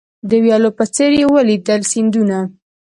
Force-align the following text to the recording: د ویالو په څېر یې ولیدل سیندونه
د 0.29 0.31
ویالو 0.43 0.69
په 0.77 0.83
څېر 0.93 1.11
یې 1.19 1.25
ولیدل 1.33 1.81
سیندونه 1.91 2.37